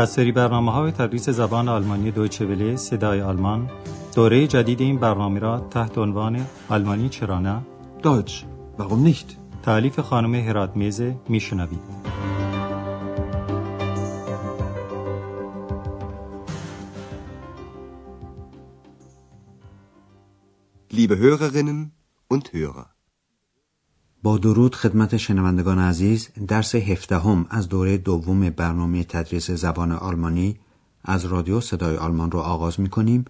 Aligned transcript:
از 0.00 0.10
سری 0.10 0.32
برنامه 0.32 0.72
های 0.72 0.92
تدریس 0.92 1.28
زبان 1.28 1.68
آلمانی 1.68 2.10
دویچه 2.10 2.46
وله 2.46 2.76
صدای 2.76 3.20
آلمان 3.20 3.70
دوره 4.14 4.46
جدید 4.46 4.80
این 4.80 4.98
برنامه 4.98 5.40
را 5.40 5.58
تحت 5.58 5.98
عنوان 5.98 6.46
آلمانی 6.68 7.08
چرا 7.08 7.38
نه 7.38 7.62
Deutsch. 8.02 8.44
Warum 8.78 9.04
nicht? 9.04 9.36
تعلیف 9.62 10.00
خانم 10.00 10.34
هرات 10.34 10.76
میزه 10.76 11.16
میشنوید 11.28 11.80
Liebe 20.92 21.16
Hörerinnen 21.18 21.92
und 22.28 22.52
Hörer. 22.52 22.99
با 24.22 24.38
درود 24.38 24.74
خدمت 24.74 25.16
شنوندگان 25.16 25.78
عزیز 25.78 26.28
درس 26.48 26.74
هفدهم 26.74 27.46
از 27.50 27.68
دوره 27.68 27.96
دوم 27.96 28.50
برنامه 28.50 29.04
تدریس 29.04 29.50
زبان 29.50 29.92
آلمانی 29.92 30.58
از 31.04 31.24
رادیو 31.24 31.60
صدای 31.60 31.96
آلمان 31.96 32.30
را 32.30 32.42
آغاز 32.42 32.80
می 32.80 32.88
کنیم 32.88 33.24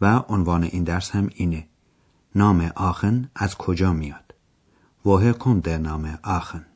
و 0.00 0.22
عنوان 0.28 0.64
این 0.64 0.84
درس 0.84 1.10
هم 1.10 1.30
اینه. 1.34 1.66
نام 2.34 2.70
آخن 2.76 3.30
از 3.34 3.54
کجا 3.54 3.92
میاد؟ 3.92 4.34
واه 5.04 5.32
کن 5.32 5.58
در 5.58 5.78
نام 5.78 6.18
آخن. 6.22 6.66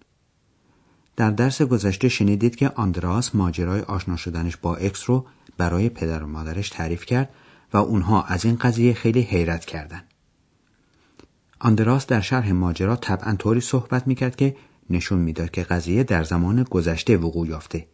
در 1.17 1.31
درس 1.31 1.63
گذشته 1.63 2.09
شنیدید 2.09 2.57
که 2.57 2.71
آندراس 2.71 3.35
ماجرای 3.35 3.81
آشنا 3.81 4.17
شدنش 4.17 4.57
با 4.57 4.77
اکس 4.77 5.11
رو 5.11 5.27
برای 5.59 5.89
پدر 5.89 6.23
و 6.23 6.27
مادرش 6.27 6.69
تعریف 6.69 7.07
کرد 7.07 7.31
و 7.73 7.77
اونها 7.77 8.23
از 8.23 8.45
این 8.45 8.57
قضیه 8.57 8.95
خیلی 8.95 9.21
حیرت 9.21 9.65
کردند. 9.65 10.08
آندراس 11.61 12.07
در 12.07 12.21
شرح 12.21 12.53
ماجرا 12.53 12.97
طبعا 12.97 13.35
طوری 13.35 13.61
صحبت 13.61 14.07
می‌کرد 14.07 14.37
که 14.37 14.57
نشون 14.91 15.19
می‌داد 15.19 15.51
که 15.51 15.63
قضیه 15.63 16.05
در 16.05 16.25
زمان 16.25 16.63
گذشته 16.63 17.17
وقوع 17.17 17.49
یافته 17.49 17.87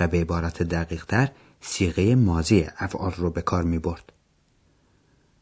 و 0.00 0.08
به 0.08 0.20
عبارت 0.20 0.62
دقیقتر 0.62 1.28
سیغه 1.60 2.14
ماضی 2.14 2.66
افعال 2.78 3.12
رو 3.16 3.30
به 3.30 3.42
کار 3.42 3.62
می 3.62 3.78
برد. 3.78 4.12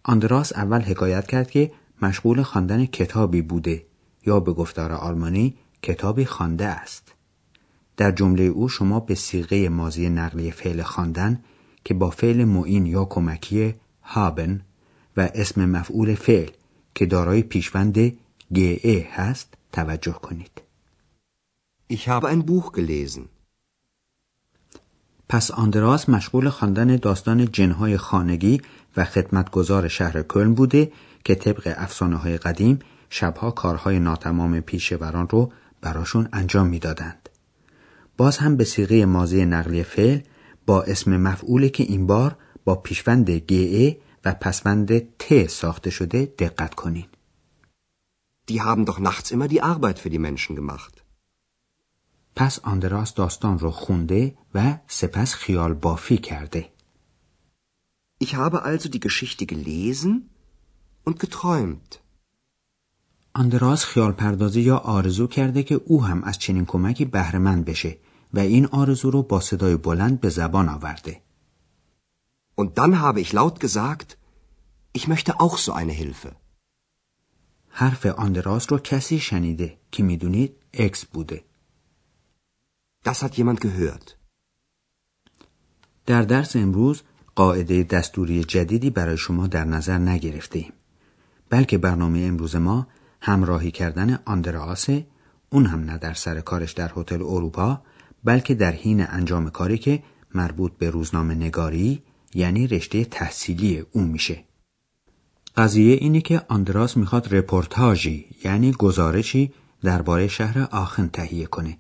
آندراس 0.03 0.53
اول 0.53 0.81
حکایت 0.81 1.27
کرد 1.27 1.51
که 1.51 1.73
مشغول 2.03 2.43
خواندن 2.43 2.87
کتابی 2.87 3.43
بوده 3.43 3.87
یا 4.27 4.41
به 4.41 4.53
گفتار 4.53 4.93
آلمانی 4.93 5.55
کتابی 5.83 6.25
خوانده 6.25 6.67
است. 6.67 7.13
در 7.97 8.11
جمله 8.11 8.43
او 8.43 8.69
شما 8.69 9.01
به 9.01 9.15
سیغه 9.15 9.69
ماضی 9.69 10.09
نقلی 10.09 10.51
فعل 10.51 10.83
خواندن 10.83 11.43
که 11.85 11.95
با 11.95 12.11
فعل 12.11 12.45
معین 12.45 12.87
یا 12.87 13.05
کمکی 13.05 13.75
هابن 14.03 14.61
و 15.17 15.31
اسم 15.35 15.65
مفعول 15.65 16.15
فعل 16.15 16.51
که 16.99 17.07
دارای 17.07 17.43
پیشوند 17.43 17.99
گه 18.55 19.07
هست 19.11 19.55
توجه 19.73 20.13
کنید. 20.13 20.61
Ich 21.93 22.09
habe 22.09 22.27
ein 22.29 22.43
Buch 22.47 22.73
gelesen. 22.73 23.29
پس 25.29 25.51
آندراس 25.51 26.09
مشغول 26.09 26.49
خواندن 26.49 26.97
داستان 26.97 27.53
جنهای 27.53 27.97
خانگی 27.97 28.61
و 28.97 29.05
خدمتگزار 29.05 29.89
شهر 29.89 30.23
کلن 30.23 30.55
بوده 30.55 30.93
که 31.25 31.35
طبق 31.35 31.75
افسانه 31.77 32.17
های 32.17 32.39
قدیم 32.39 32.79
شبها 33.11 33.51
کارهای 33.51 33.99
ناتمام 33.99 34.61
پیشوران 34.61 35.29
رو 35.29 35.53
براشون 35.81 36.29
انجام 36.33 36.67
می‌دادند. 36.67 37.29
باز 38.17 38.39
هم 38.39 38.57
به 38.57 38.65
سیغه 38.65 39.07
ماضی 39.07 39.45
نقلی 39.45 39.83
فعل 39.83 40.19
با 40.67 40.83
اسم 40.83 41.17
مفعولی 41.17 41.71
که 41.71 41.85
این 41.85 42.07
بار 42.07 42.37
با 42.65 42.75
پیشوند 42.75 43.31
گه 43.31 43.97
و 44.25 44.35
پسوند 44.35 44.99
ت 44.99 45.47
ساخته 45.47 45.91
شده 45.91 46.35
دقت 46.39 46.75
کنید. 46.75 47.09
Die 48.51 48.61
haben 48.61 48.87
doch 48.87 48.99
nachts 48.99 49.31
immer 49.31 49.49
die 49.49 49.63
Arbeit 49.63 49.99
für 49.99 50.11
die 50.11 50.19
Menschen 50.19 50.57
gemacht. 50.57 51.03
پس 52.37 52.59
آندراس 52.59 53.15
داستان 53.15 53.59
رو 53.59 53.71
خونده 53.71 54.35
و 54.55 54.79
سپس 54.87 55.35
خیال 55.35 55.75
بافی 55.75 56.19
کرده. 56.19 56.73
Ich 58.25 58.35
habe 58.35 58.63
also 58.63 58.89
die 58.89 59.01
Geschichte 59.01 59.47
gelesen 59.47 60.31
und 61.05 61.19
geträumt. 61.19 61.99
آندراس 63.35 63.85
خیال 63.85 64.13
پردازی 64.13 64.61
یا 64.61 64.77
آرزو 64.77 65.27
کرده 65.27 65.63
که 65.63 65.75
او 65.75 66.05
هم 66.05 66.23
از 66.23 66.39
چنین 66.39 66.65
کمکی 66.67 67.05
بهرهمند 67.05 67.65
بشه 67.65 67.99
و 68.35 68.39
این 68.39 68.67
آرزو 68.67 69.11
رو 69.11 69.23
با 69.23 69.41
صدای 69.41 69.77
بلند 69.77 70.21
به 70.21 70.29
زبان 70.29 70.69
آورده. 70.69 71.23
Und 72.61 72.71
dann 72.81 72.93
habe 73.05 73.21
ich 73.25 73.31
laut 73.41 73.57
gesagt, 73.67 74.09
ich 74.99 75.05
möchte 75.13 75.33
auch 75.45 75.57
so 75.59 75.73
eine 75.73 75.93
Hilfe. 75.93 76.37
حرف 77.71 78.07
آندراس 78.07 78.73
رو 78.73 78.79
کسی 78.79 79.19
شنیده 79.19 79.79
که 79.93 80.03
می‌دونید 80.03 80.57
اکس 80.73 81.05
بوده. 81.05 81.45
Das 83.05 83.23
hat 83.23 83.35
jemand 83.39 83.61
gehört. 83.61 84.17
در 86.07 86.23
درس 86.23 86.57
امروز 86.57 87.03
قاعده 87.35 87.83
دستوری 87.83 88.45
جدیدی 88.45 88.91
برای 88.91 89.17
شما 89.17 89.47
در 89.47 89.65
نظر 89.65 89.99
نگرفتیم. 89.99 90.73
بلکه 91.51 91.79
برنامه 91.79 92.19
امروز 92.19 92.57
ما 92.57 92.87
همراهی 93.21 93.71
کردن 93.71 94.19
آندراسه 94.25 95.07
اون 95.51 95.67
هم 95.67 95.81
نه 95.81 95.99
در 95.99 96.15
سر 96.15 96.41
کارش 96.41 96.73
در 96.73 96.93
هتل 96.97 97.23
اروپا 97.23 97.83
بلکه 98.25 98.55
در 98.55 98.73
حین 98.73 99.07
انجام 99.09 99.51
کاری 99.51 99.79
که 99.79 100.03
مربوط 100.35 100.73
به 100.73 100.91
روزنامه 100.91 101.35
نگاری 101.35 102.03
یعنی 102.35 102.67
رشته 102.67 103.05
تحصیلی 103.05 103.85
اون 103.93 104.05
میشه. 104.05 104.45
قضیه 105.57 105.95
اینه 105.95 106.21
که 106.21 106.43
آندراس 106.49 106.97
می‌خواد 106.97 107.35
رپورتاژی 107.35 108.27
یعنی 108.45 108.73
گزارشی 108.73 109.53
درباره 109.83 110.29
شهر 110.29 110.69
آخن 110.71 111.09
تهیه 111.09 111.47
کنه 111.47 111.79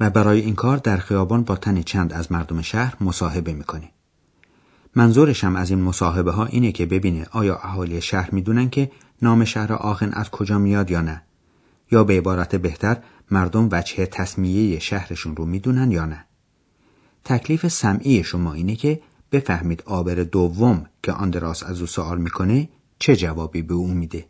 و 0.00 0.10
برای 0.10 0.40
این 0.40 0.54
کار 0.54 0.76
در 0.76 0.96
خیابان 0.96 1.42
با 1.42 1.56
تن 1.56 1.82
چند 1.82 2.12
از 2.12 2.32
مردم 2.32 2.62
شهر 2.62 2.96
مصاحبه 3.00 3.52
می‌کنه. 3.52 3.90
منظورش 4.96 5.44
هم 5.44 5.56
از 5.56 5.70
این 5.70 5.82
مصاحبه 5.82 6.32
ها 6.32 6.46
اینه 6.46 6.72
که 6.72 6.86
ببینه 6.86 7.26
آیا 7.30 7.56
اهالی 7.56 8.00
شهر 8.00 8.30
می‌دونن 8.30 8.70
که 8.70 8.90
نام 9.22 9.44
شهر 9.44 9.72
آخن 9.72 10.12
از 10.12 10.30
کجا 10.30 10.58
میاد 10.58 10.90
یا 10.90 11.00
نه 11.00 11.22
یا 11.92 12.04
به 12.04 12.18
عبارت 12.18 12.56
بهتر 12.56 12.96
مردم 13.30 13.68
وجه 13.72 14.06
تصمیه 14.06 14.78
شهرشون 14.78 15.36
رو 15.36 15.46
می‌دونن 15.46 15.90
یا 15.90 16.04
نه 16.04 16.24
تکلیف 17.24 17.68
سمعی 17.68 18.24
شما 18.24 18.52
اینه 18.52 18.76
که 18.76 19.00
بفهمید 19.32 19.82
آبر 19.86 20.14
دوم 20.14 20.86
که 21.02 21.12
آندراس 21.12 21.62
از 21.62 21.80
او 21.80 21.86
سوال 21.86 22.18
می‌کنه 22.18 22.68
چه 22.98 23.16
جوابی 23.16 23.62
به 23.62 23.74
او 23.74 23.88
میده 23.88 24.28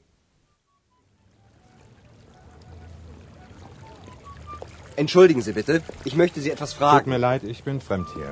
Entschuldigen 5.02 5.42
Sie 5.42 5.52
bitte, 5.52 5.74
ich 6.08 6.16
möchte 6.22 6.40
Sie 6.40 6.50
etwas 6.50 6.70
Tut 6.72 6.78
fragen. 6.80 7.08
mir 7.12 7.18
leid, 7.28 7.42
ich 7.44 7.62
bin 7.68 7.80
fremd 7.88 8.08
hier. 8.16 8.30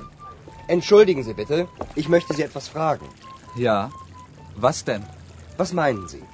Entschuldigen 0.76 1.22
Sie 1.28 1.34
bitte, 1.42 1.58
ich 2.00 2.08
möchte 2.08 2.34
Sie 2.34 2.42
etwas 2.48 2.66
fragen. 2.74 3.06
Ja. 3.66 3.78
Was 4.66 4.78
denn? 4.88 5.04
Was 5.60 5.72
meinen 5.82 6.08
Sie? 6.08 6.24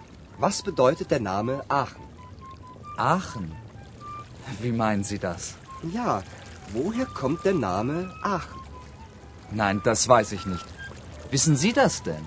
Was 0.44 0.56
bedeutet 0.68 1.10
der 1.10 1.20
Name 1.20 1.54
Aachen? 1.82 2.06
Aachen. 2.96 3.46
Wie 4.62 4.72
meinen 4.84 5.04
Sie 5.10 5.18
das? 5.28 5.42
Ja, 5.98 6.10
woher 6.76 7.06
kommt 7.20 7.40
der 7.44 7.56
Name 7.70 7.96
Aachen? 8.36 8.61
Nein, 9.60 9.76
das 9.84 10.08
weiß 10.08 10.32
ich 10.32 10.44
nicht. 10.52 10.66
Wissen 11.30 11.56
Sie 11.56 11.72
das 11.72 12.02
denn? 12.02 12.24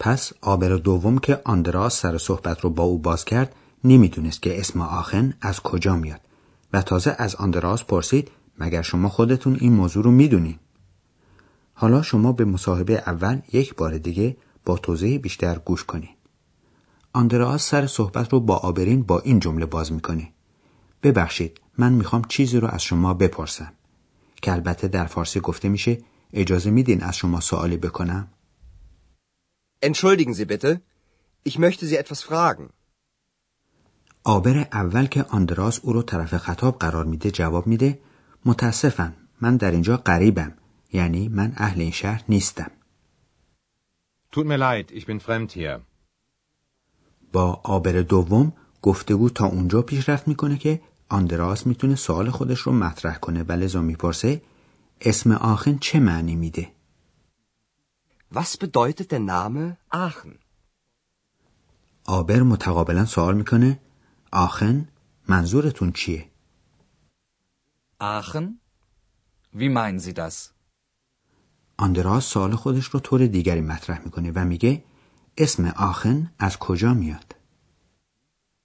پس 0.00 0.32
آبر 0.40 0.68
دوم 0.76 1.18
که 1.18 1.40
آندراس 1.44 2.00
سر 2.00 2.18
صحبت 2.18 2.60
رو 2.60 2.70
با 2.70 2.82
او 2.82 2.98
باز 2.98 3.24
کرد 3.24 3.54
نمی‌دونست 3.84 4.42
که 4.42 4.60
اسم 4.60 4.80
آخن 4.80 5.34
از 5.40 5.60
کجا 5.60 5.96
میاد. 5.96 6.20
و 6.72 6.82
تازه 6.82 7.14
از 7.18 7.34
آندراس 7.34 7.84
پرسید 7.84 8.30
مگر 8.58 8.82
شما 8.82 9.08
خودتون 9.08 9.56
این 9.60 9.72
موضوع 9.72 10.04
رو 10.04 10.10
می‌دونین؟ 10.10 10.58
حالا 11.74 12.02
شما 12.02 12.32
به 12.32 12.44
مصاحبه 12.44 12.92
اول 12.92 13.40
یک 13.52 13.74
بار 13.74 13.98
دیگه 13.98 14.36
با 14.64 14.78
توضیح 14.78 15.18
بیشتر 15.18 15.58
گوش 15.58 15.84
کنین. 15.84 16.10
آندراس 17.12 17.68
سر 17.68 17.86
صحبت 17.86 18.32
رو 18.32 18.40
با 18.40 18.56
آبرین 18.56 19.02
با 19.02 19.20
این 19.20 19.40
جمله 19.40 19.66
باز 19.66 19.92
می‌کنه. 19.92 20.32
ببخشید. 21.02 21.60
من 21.78 21.92
می‌خوام 21.92 22.22
چیزی 22.28 22.60
رو 22.60 22.68
از 22.68 22.82
شما 22.82 23.14
بپرسم 23.14 23.72
که 24.42 24.52
البته 24.52 24.88
در 24.88 25.06
فارسی 25.06 25.40
گفته 25.40 25.68
میشه 25.68 25.98
اجازه 26.32 26.70
میدین 26.70 27.02
از 27.02 27.16
شما 27.16 27.40
سوالی 27.40 27.76
بکنم 27.76 28.28
Entschuldigen 29.82 30.34
Sie 30.34 30.44
bitte, 30.44 30.80
ich 31.44 31.58
möchte 31.58 31.86
Sie 31.86 31.96
etwas 31.96 32.22
fragen. 32.22 32.70
آبر 34.24 34.58
اول 34.72 35.06
که 35.06 35.22
آندراس 35.22 35.80
او 35.82 35.92
رو 35.92 36.02
طرف 36.02 36.36
خطاب 36.36 36.78
قرار 36.78 37.04
میده 37.04 37.30
جواب 37.30 37.66
میده 37.66 37.98
متاسفم 38.44 39.14
من 39.40 39.56
در 39.56 39.70
اینجا 39.70 39.96
غریبم 39.96 40.54
یعنی 40.92 41.28
من 41.28 41.52
اهل 41.56 41.80
این 41.80 41.90
شهر 41.90 42.24
نیستم 42.28 42.70
Tut 44.32 44.46
mir 44.46 44.58
leid, 44.58 44.90
ich 44.90 45.06
bin 45.06 45.20
fremd 45.20 45.52
hier. 45.52 45.80
با 47.32 47.60
آبر 47.64 47.92
دوم 47.92 48.52
گفتگو 48.82 49.30
تا 49.30 49.46
اونجا 49.46 49.82
پیشرفت 49.82 50.28
می‌کنه 50.28 50.56
که 50.56 50.80
آندراس 51.08 51.66
می‌تونه 51.66 51.94
سوال 51.94 52.30
خودش 52.30 52.60
رو 52.60 52.72
مطرح 52.72 53.18
کنه 53.18 53.42
و 53.42 53.52
لذا 53.52 53.80
می‌پرسه 53.80 54.42
اسم 55.00 55.32
آخن 55.32 55.78
چه 55.78 56.00
معنی 56.00 56.36
میده 56.36 56.72
Was 58.34 58.56
bedeutet 58.60 59.10
der 59.12 59.18
Name 59.18 59.76
Aachen? 59.92 60.38
آبر 62.06 62.42
متقابلا 62.42 63.04
سوال 63.04 63.36
می‌کنه 63.36 63.80
آخن 64.32 64.88
منظورتون 65.28 65.92
چیه 65.92 66.30
Aachen? 68.02 68.46
Wie 69.54 69.68
meinen 69.68 69.98
Sie 69.98 70.14
das? 70.14 70.52
آندراس 71.76 72.24
سوال 72.24 72.54
خودش 72.54 72.86
رو 72.86 73.00
طور 73.00 73.26
دیگری 73.26 73.60
مطرح 73.60 74.04
می‌کنه 74.04 74.32
و 74.34 74.44
میگه 74.44 74.84
اسم 75.38 75.66
آخن 75.66 76.32
از 76.38 76.56
کجا 76.56 76.94
میاد؟ 76.94 77.34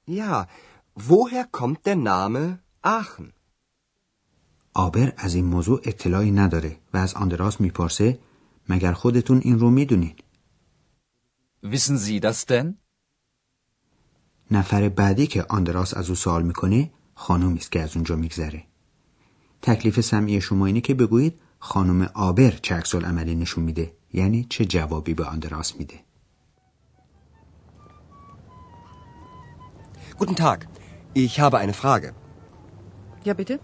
Ja, 0.08 0.48
woher 0.96 1.46
kommt 1.52 1.86
der 1.86 1.96
Name 1.96 2.60
Aachen? 2.84 3.34
آبر 4.74 5.14
از 5.18 5.36
این 5.36 5.46
موضوع 5.46 5.82
اطلاعی 5.84 6.32
نداره 6.32 6.78
و 6.94 6.98
از 6.98 7.14
آندراس 7.14 7.62
می‌پرسه 7.62 8.20
مگر 8.70 8.94
خودتون 8.94 9.42
این 9.44 9.60
رو 9.60 9.70
می‌دونین؟ 9.70 10.16
Wissen 11.64 11.98
Sie 11.98 12.20
das 12.22 12.46
denn? 12.46 12.78
نفر 14.52 14.90
بعدی 14.90 15.28
که 15.28 15.46
آندراس 15.50 15.98
از 15.98 16.10
او 16.10 16.16
سوال 16.16 16.44
می‌کنه 16.44 16.92
خانومی 17.16 17.60
است 17.60 17.72
که 17.72 17.82
از 17.82 17.96
اونجا 17.96 18.16
میگذره. 18.16 18.64
تکلیف 19.62 20.02
سمعی 20.02 20.42
شما 20.42 20.66
اینه 20.66 20.82
که 20.82 20.94
بگویید 20.94 21.40
خانم 21.60 22.02
آبر 22.14 22.50
چه 22.50 22.76
عکس 22.76 22.96
عملی 22.96 23.36
نشون 23.36 23.64
میده 23.64 23.94
یعنی 24.14 24.46
چه 24.50 24.66
جوابی 24.66 25.14
به 25.14 25.26
آندراس 25.26 25.76
میده. 25.76 26.00
Guten 30.20 30.36
Tag, 30.36 30.60
ich 31.15 31.41
habe 31.41 31.59
eine 31.59 31.75
Frage. 31.83 32.09
Ja, 33.25 33.35
bitte? 33.35 33.55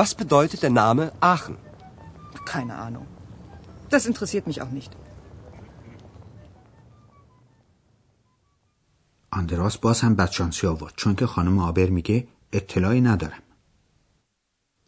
Was 0.00 0.14
bedeutet 0.14 0.62
der 0.62 0.74
Name 0.84 1.04
Aachen? 1.20 1.56
Keine 2.52 2.74
Ahnung. 2.86 3.06
Das 3.90 4.06
interessiert 4.06 4.46
mich 4.46 4.62
auch 4.62 4.70
nicht. 4.70 4.92
آندراس 9.30 9.78
باز 9.78 10.00
هم 10.00 10.14
بدشانسی 10.14 10.66
آورد 10.66 10.94
چون 10.96 11.14
که 11.14 11.26
خانم 11.26 11.58
آبر 11.58 11.86
میگه 11.90 12.28
اطلاعی 12.52 13.00
ندارم 13.00 13.42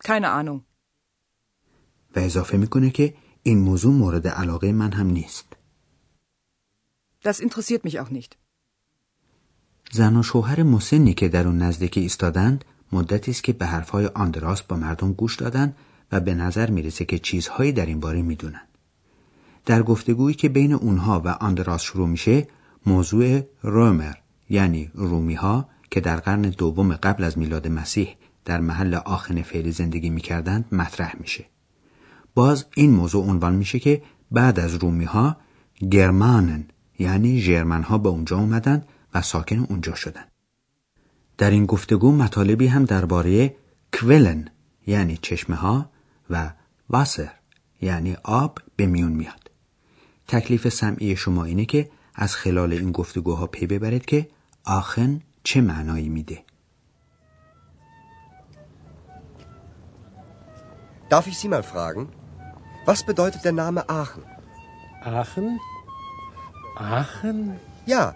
Keine 0.05 0.27
Ahnung. 0.27 0.61
و 2.17 2.19
اضافه 2.19 2.57
میکنه 2.57 2.91
که 2.91 3.15
این 3.43 3.59
موضوع 3.59 3.93
مورد 3.95 4.29
علاقه 4.29 4.73
من 4.73 4.93
هم 4.93 5.07
نیست. 5.07 5.57
Das 7.25 7.41
interessiert 7.41 7.85
mich 7.85 8.01
auch 8.01 8.11
nicht. 8.11 8.37
زن 9.92 10.16
و 10.16 10.24
شوهر 10.24 10.64
مسنی 10.64 11.14
که 11.14 11.30
در 11.30 11.48
اون 11.48 11.58
نزدیکی 11.58 12.00
ایستادند 12.00 12.66
مدتی 12.92 13.32
است 13.32 13.44
که 13.44 13.54
به 13.54 13.66
حرفهای 13.66 14.06
آندراس 14.06 14.62
با 14.62 14.78
مردم 14.78 15.14
گوش 15.14 15.36
دادند 15.36 15.76
و 16.12 16.20
به 16.20 16.34
نظر 16.34 16.70
می‌رسه 16.70 17.06
که 17.06 17.20
چیزهایی 17.20 17.72
در 17.72 17.86
این 17.86 18.00
باره 18.00 18.22
می‌دونن. 18.22 18.62
در 19.66 19.84
گفتگویی 19.84 20.36
که 20.36 20.50
بین 20.50 20.74
اونها 20.74 21.22
و 21.26 21.28
آندراس 21.28 21.82
شروع 21.82 22.08
میشه 22.08 22.48
موضوع 22.86 23.42
رومر 23.62 24.14
یعنی 24.50 24.92
رومی 24.94 25.34
ها 25.34 25.70
که 25.92 26.02
در 26.02 26.16
قرن 26.16 26.42
دوم 26.42 26.94
قبل 26.94 27.24
از 27.24 27.38
میلاد 27.38 27.68
مسیح 27.68 28.16
در 28.46 28.60
محل 28.60 28.96
آخن 28.96 29.42
فعلی 29.42 29.72
زندگی 29.72 30.10
می‌کردند 30.10 30.66
مطرح 30.72 31.16
میشه. 31.20 31.46
باز 32.34 32.66
این 32.76 32.92
موضوع 32.92 33.26
عنوان 33.26 33.56
میشه 33.56 33.80
که 33.80 34.02
بعد 34.32 34.60
از 34.60 34.76
رومی 34.76 35.06
ها 35.06 35.38
گرمانن 35.92 36.66
یعنی 37.00 37.40
ژرمن 37.40 37.84
ها 37.84 37.98
به 37.98 38.10
اونجا 38.10 38.38
اومدن 38.38 38.84
و 39.16 39.22
ساکن 39.22 39.60
اونجا 39.60 39.96
شدن. 39.96 40.26
در 41.38 41.50
این 41.50 41.66
گفتگو 41.66 42.12
مطالبی 42.12 42.68
هم 42.68 42.86
درباره 42.86 43.56
کولن 43.94 44.50
یعنی 44.88 45.18
چشمه 45.18 45.56
ها 45.56 45.90
و 46.30 46.54
واسر 46.90 47.32
یعنی 47.82 48.18
آب 48.24 48.60
به 48.76 48.86
میون 48.86 49.12
میاد. 49.12 49.52
تکلیف 50.28 50.70
سمعی 50.70 51.16
شما 51.16 51.46
اینه 51.46 51.66
که 51.66 51.90
از 52.16 52.36
خلال 52.36 52.74
این 52.74 52.92
گفتگوها 52.92 53.48
پی 53.48 53.68
ببرید 53.68 54.06
که 54.06 54.30
آخن 54.64 55.22
چه 55.44 55.62
معنایی 55.62 56.10
میده. 56.10 56.44
Darf 61.10 61.28
ich 61.28 61.38
Sie 61.38 61.48
mal 61.48 61.66
fragen, 61.74 62.04
was 62.90 63.00
bedeutet 63.06 63.42
der 63.46 63.56
Name 63.64 63.82
Aachen? 64.02 64.24
Aachen? 65.04 65.60
Aachen? 66.78 67.38
Ja, 67.94 68.16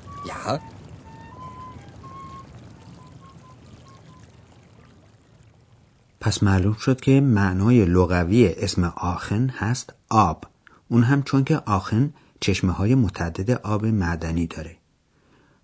Ja, 0.25 0.59
پس 6.19 6.43
معلوم 6.43 6.73
شد 6.73 7.01
که 7.01 7.21
معنای 7.21 7.85
لغوی 7.85 8.47
اسم 8.47 8.83
آخن 8.83 9.49
هست 9.49 9.93
آب. 10.09 10.45
اون 10.87 11.03
هم 11.03 11.23
چون 11.23 11.43
که 11.43 11.57
آخن 11.57 12.13
چشمه 12.39 12.71
های 12.71 12.95
متعدد 12.95 13.51
آب 13.51 13.85
معدنی 13.85 14.47
داره. 14.47 14.77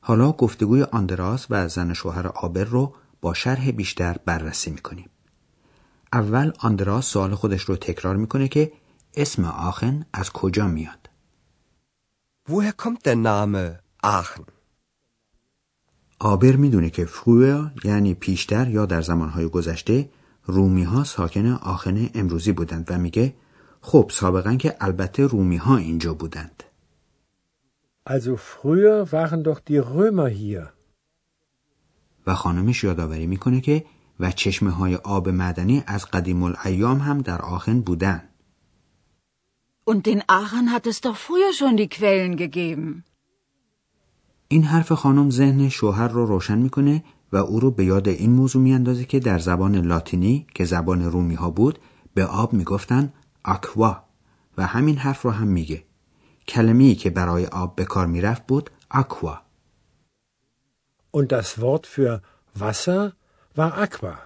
حالا 0.01 0.31
گفتگوی 0.31 0.83
آندراس 0.83 1.47
و 1.49 1.67
زن 1.67 1.93
شوهر 1.93 2.27
آبر 2.27 2.63
رو 2.63 2.93
با 3.21 3.33
شرح 3.33 3.71
بیشتر 3.71 4.17
بررسی 4.25 4.71
می‌کنیم. 4.71 5.09
اول 6.13 6.51
آندراس 6.59 7.05
سوال 7.05 7.35
خودش 7.35 7.61
رو 7.61 7.75
تکرار 7.75 8.15
می‌کنه 8.15 8.47
که 8.47 8.71
اسم 9.15 9.45
آخن 9.45 10.05
از 10.13 10.31
کجا 10.31 10.67
میاد؟ 10.67 11.09
Woher 12.49 12.73
kommt 12.83 13.05
der 13.05 13.15
Name? 13.15 13.86
Aachen? 14.03 14.43
آبر 16.19 16.55
می‌دونه 16.55 16.89
که 16.89 17.05
فرویا 17.05 17.71
یعنی 17.83 18.13
پیشتر 18.13 18.67
یا 18.69 18.85
در 18.85 19.01
زمانهای 19.01 19.47
گذشته 19.47 20.09
رومی 20.45 20.83
ها 20.83 21.03
ساکن 21.03 21.45
آخن 21.45 22.09
امروزی 22.13 22.51
بودند 22.51 22.91
و 22.91 22.97
میگه 22.97 23.33
خب 23.81 24.11
سابقا 24.13 24.55
که 24.55 24.75
البته 24.79 25.27
رومی 25.27 25.57
ها 25.57 25.77
اینجا 25.77 26.13
بودند 26.13 26.63
Also 28.09 28.37
früher 28.37 29.11
waren 29.11 29.43
doch 29.43 29.59
die 29.59 29.79
Römer 29.79 30.29
hier. 30.29 30.73
و 32.27 32.35
خانمش 32.35 32.83
یادآوری 32.83 33.27
می‌کنه 33.27 33.61
که 33.61 33.85
و 34.19 34.31
چشمه 34.31 34.71
های 34.71 34.95
آب 34.95 35.29
معدنی 35.29 35.83
از 35.87 36.05
قدیم 36.05 36.43
الایام 36.43 36.97
هم 36.97 37.21
در 37.21 37.41
آخن 37.41 37.81
بودن 37.81 38.23
Und 39.85 40.07
in 40.07 40.21
Aachen 40.27 40.71
hat 40.73 40.85
es 40.87 41.01
doch 41.01 41.15
früher 41.15 41.53
schon 41.53 41.77
die 41.77 41.87
Quellen 41.87 42.35
gegeben. 42.35 43.03
این 44.47 44.63
حرف 44.63 44.91
خانم 44.91 45.29
ذهن 45.29 45.69
شوهر 45.69 46.07
رو 46.07 46.25
روشن 46.25 46.57
می‌کنه 46.57 47.03
و 47.31 47.37
او 47.37 47.59
رو 47.59 47.71
به 47.71 47.85
یاد 47.85 48.07
این 48.07 48.31
موضوع 48.31 48.61
میاندازه 48.61 49.05
که 49.05 49.19
در 49.19 49.39
زبان 49.39 49.75
لاتینی 49.75 50.47
که 50.55 50.65
زبان 50.65 51.03
رومی 51.03 51.35
ها 51.35 51.49
بود 51.49 51.79
به 52.13 52.25
آب 52.25 52.53
می‌گفتن 52.53 53.13
آکوا 53.45 54.03
و 54.57 54.65
همین 54.65 54.97
حرف 54.97 55.21
رو 55.21 55.31
هم 55.31 55.47
میگه 55.47 55.83
کلمه‌ای 56.47 56.95
که 56.95 57.09
برای 57.09 57.45
آب 57.45 57.75
به 57.75 57.85
کار 57.85 58.07
می‌رفت 58.07 58.47
بود 58.47 58.69
آکوا 58.91 59.41
Und 61.17 61.31
das 61.31 61.49
Wort 61.61 61.85
für 61.93 62.21
Wasser 62.59 63.13
war 63.55 63.71
Aqua. 63.85 64.17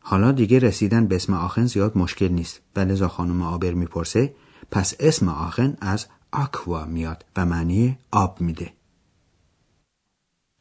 حالا 0.00 0.32
دیگه 0.32 0.58
رسیدن 0.58 1.06
به 1.06 1.16
اسم 1.16 1.34
آخن 1.34 1.66
زیاد 1.66 1.98
مشکل 1.98 2.28
نیست 2.28 2.60
و 2.76 2.80
لذا 2.80 3.08
خانم 3.08 3.42
آبر 3.42 3.72
می‌پرسه 3.72 4.34
پس 4.70 4.94
اسم 5.00 5.28
آخن 5.28 5.76
از 5.80 6.06
آکوا 6.32 6.84
میاد 6.84 7.24
و 7.36 7.46
معنی 7.46 7.98
آب 8.10 8.40
میده 8.40 8.72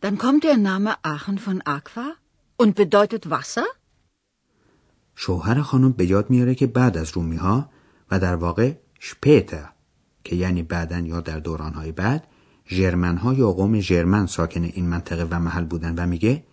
Dann 0.01 0.17
kommt 0.17 0.43
der 0.43 0.57
Name 0.57 0.91
Aachen 1.03 1.37
von 1.37 1.61
Aqua 1.61 2.07
und 2.57 2.75
bedeutet 2.75 3.29
Wasser? 3.29 3.65
شوهر 5.15 5.61
خانم 5.61 5.91
به 5.91 6.05
یاد 6.05 6.29
میاره 6.29 6.55
که 6.55 6.67
بعد 6.67 6.97
از 6.97 7.11
رومی 7.11 7.35
ها 7.35 7.69
و 8.11 8.19
در 8.19 8.35
واقع 8.35 8.73
شپیتر 8.99 9.69
که 10.23 10.35
یعنی 10.35 10.63
بعدن 10.63 11.05
یا 11.05 11.21
در 11.21 11.39
دورانهای 11.39 11.91
بعد 11.91 12.27
ژرمن 12.67 13.17
ها 13.17 13.33
یا 13.33 13.51
قوم 13.51 13.79
ژرمن 13.79 14.25
ساکن 14.25 14.63
این 14.63 14.89
منطقه 14.89 15.23
و 15.23 15.39
محل 15.39 15.65
بودن 15.65 15.95
و 15.95 16.07
میگه 16.07 16.43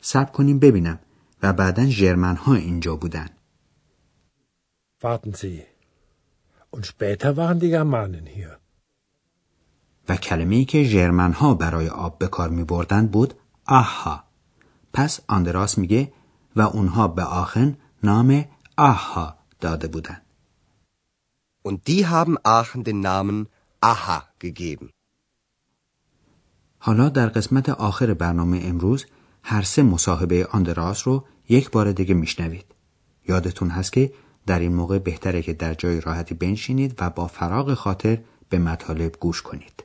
سب 0.00 0.32
کنیم 0.32 0.58
ببینم 0.58 0.98
و 1.42 1.52
بعدا 1.52 1.86
ژرمن 1.86 2.36
ها 2.36 2.54
اینجا 2.54 2.96
بودن 2.96 3.28
Warten 5.02 5.32
Sie. 5.32 5.69
Und 6.70 6.86
später 6.86 7.36
waren 7.36 7.58
die 7.60 7.70
Germanen 7.70 8.26
hier. 8.26 8.60
و 10.08 10.16
کلمه 10.16 10.54
ای 10.54 10.64
که 10.64 10.84
ژرمن 10.84 11.32
ها 11.32 11.54
برای 11.54 11.88
آب 11.88 12.18
به 12.18 12.28
کار 12.28 12.48
می 12.48 12.64
بردند 12.64 13.10
بود 13.10 13.34
آها 13.66 14.24
پس 14.92 15.20
آندراس 15.28 15.78
میگه 15.78 16.12
و 16.56 16.60
اونها 16.60 17.08
به 17.08 17.22
آخن 17.22 17.76
نام 18.02 18.44
آها 18.76 19.34
داده 19.60 19.88
بودند 19.88 20.22
Und 21.68 21.78
die 21.86 22.06
haben 22.06 22.36
Aachen 22.44 22.84
den 22.84 23.00
Namen 23.00 23.48
Aha 23.82 24.18
gegeben. 24.40 24.90
حالا 26.78 27.08
در 27.08 27.26
قسمت 27.26 27.68
آخر 27.68 28.14
برنامه 28.14 28.60
امروز 28.64 29.06
هر 29.42 29.62
سه 29.62 29.82
مصاحبه 29.82 30.46
آندراس 30.46 31.08
رو 31.08 31.24
یک 31.48 31.70
بار 31.70 31.92
دیگه 31.92 32.14
میشنوید 32.14 32.64
یادتون 33.28 33.70
هست 33.70 33.92
که 33.92 34.12
در 34.50 34.58
این 34.58 34.74
موقع 34.74 34.98
بهتره 34.98 35.42
که 35.42 35.52
در 35.52 35.74
جای 35.74 36.00
راحتی 36.00 36.34
بنشینید 36.34 36.94
و 37.00 37.10
با 37.10 37.26
فراغ 37.26 37.74
خاطر 37.74 38.18
به 38.48 38.58
مطالب 38.58 39.16
گوش 39.20 39.42
کنید. 39.42 39.84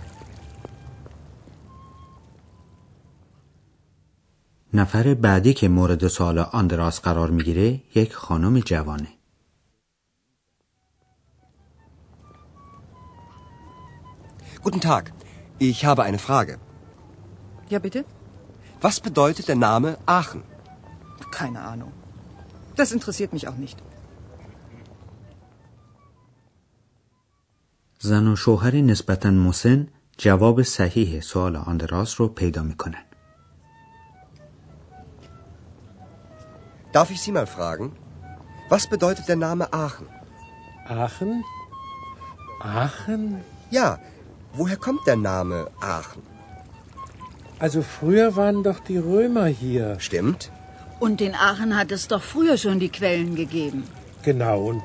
نفر 4.73 5.13
بعدی 5.13 5.53
که 5.53 5.67
مورد 5.67 6.07
سوال 6.07 6.39
آندراس 6.39 7.01
قرار 7.01 7.29
می‌گیره 7.29 7.79
یک 7.95 8.13
خانم 8.13 8.59
جوانه 8.59 9.07
Guten 14.63 14.79
Tag, 14.79 15.05
ich 15.59 15.85
habe 15.85 16.03
eine 16.03 16.19
Frage. 16.19 16.53
Ja, 17.71 17.79
bitte? 17.79 18.05
Was 18.85 18.99
bedeutet 19.07 19.47
der 19.47 19.55
Name 19.55 19.97
Aachen? 20.05 20.41
Keine 21.39 21.59
Ahnung. 21.71 21.93
Das 22.79 22.91
interessiert 22.91 23.33
mich 23.33 23.47
auch 23.47 23.57
nicht. 23.65 23.77
زن 27.99 28.27
و 28.27 28.35
شوهر 28.35 28.75
نسبتا 28.75 29.31
مسن 29.31 29.87
جواب 30.17 30.61
صحیح 30.61 31.19
سوال 31.19 31.55
آندراس 31.55 32.21
رو 32.21 32.27
پیدا 32.27 32.63
می‌کنن 32.63 33.10
Darf 36.91 37.09
ich 37.11 37.21
Sie 37.21 37.31
mal 37.31 37.47
fragen? 37.47 37.91
Was 38.69 38.87
bedeutet 38.87 39.27
der 39.27 39.37
Name 39.37 39.71
Aachen? 39.73 40.07
Aachen? 40.87 41.43
Aachen? 42.61 43.41
Ja, 43.69 43.99
woher 44.53 44.77
kommt 44.77 45.07
der 45.07 45.15
Name 45.15 45.69
Aachen? 45.79 46.21
Also 47.59 47.81
früher 47.81 48.35
waren 48.35 48.63
doch 48.63 48.79
die 48.79 48.97
Römer 48.97 49.45
hier. 49.45 49.99
Stimmt? 49.99 50.51
Und 50.99 51.21
in 51.21 51.35
Aachen 51.35 51.77
hat 51.77 51.91
es 51.91 52.07
doch 52.07 52.21
früher 52.21 52.57
schon 52.57 52.79
die 52.79 52.89
Quellen 52.89 53.35
gegeben. 53.35 53.83
Genau, 54.23 54.59
und 54.71 54.83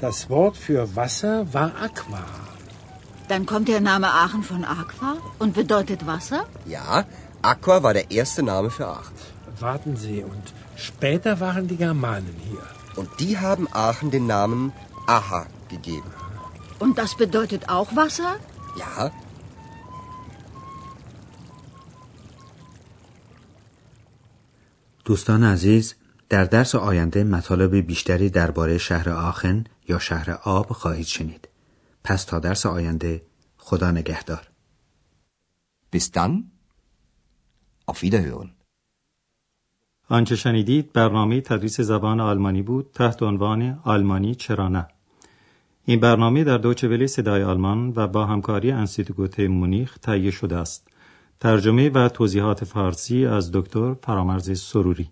das 0.00 0.28
Wort 0.28 0.56
für 0.56 0.96
Wasser 0.96 1.52
war 1.52 1.72
Aqua. 1.86 2.24
Dann 3.28 3.46
kommt 3.46 3.68
der 3.68 3.80
Name 3.80 4.08
Aachen 4.08 4.42
von 4.42 4.64
Aqua 4.64 5.16
und 5.38 5.54
bedeutet 5.54 6.06
Wasser? 6.06 6.44
Ja, 6.66 7.04
Aqua 7.42 7.82
war 7.82 7.94
der 7.94 8.10
erste 8.10 8.42
Name 8.42 8.70
für 8.70 8.86
Aachen 8.86 9.16
Warten 9.59 9.95
Sie, 9.95 10.23
und 10.23 10.45
später 10.75 11.39
waren 11.39 11.67
die 11.67 11.77
Germanen 11.77 12.35
hier. 12.49 12.65
Und 12.95 13.09
die 13.19 13.37
haben 13.37 13.67
Aachen 13.71 14.09
den 14.11 14.25
Namen 14.27 14.73
Aha 15.07 15.45
gegeben. 15.69 16.11
Und 16.79 16.97
das 16.97 17.11
bedeutet 17.23 17.69
auch 17.69 17.95
Wasser? 17.95 18.31
Ja, 18.77 19.11
دوستان 25.05 25.43
عزیز 25.43 25.95
در 26.29 26.45
درس 26.45 26.75
آینده 26.75 27.23
مطالب 27.23 27.75
بیشتری 27.75 28.29
درباره 28.29 28.77
شهر 28.77 29.09
آخن 29.09 29.63
یا 29.87 29.99
شهر 29.99 30.31
آب 30.31 30.73
خواهید 30.73 31.05
شنید 31.05 31.47
پس 32.03 32.23
تا 32.23 32.39
درس 32.39 32.65
آینده 32.65 33.21
خدا 33.57 33.91
نگهدار 33.91 34.47
bis 35.93 36.11
dann. 36.11 36.51
Auf 37.85 38.01
Wiederhören. 38.01 38.49
آنچه 40.10 40.36
شنیدید 40.36 40.92
برنامه 40.92 41.40
تدریس 41.40 41.80
زبان 41.80 42.20
آلمانی 42.20 42.62
بود 42.62 42.90
تحت 42.94 43.22
عنوان 43.22 43.80
آلمانی 43.84 44.34
چرا 44.34 44.68
نه. 44.68 44.88
این 45.84 46.00
برنامه 46.00 46.44
در 46.44 46.58
دوچه 46.58 46.88
ولی 46.88 47.06
صدای 47.06 47.42
آلمان 47.42 47.92
و 47.96 48.06
با 48.06 48.26
همکاری 48.26 48.70
انستیتوت 48.70 49.40
مونیخ 49.40 49.98
تهیه 49.98 50.30
شده 50.30 50.56
است. 50.56 50.88
ترجمه 51.40 51.90
و 51.90 52.08
توضیحات 52.08 52.64
فارسی 52.64 53.26
از 53.26 53.52
دکتر 53.52 53.94
فرامرز 53.94 54.60
سروری. 54.60 55.08